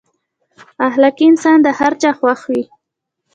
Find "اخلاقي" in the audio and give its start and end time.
0.87-1.25